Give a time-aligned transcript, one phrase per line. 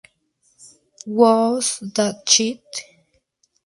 [1.05, 2.63] Who's That Chick?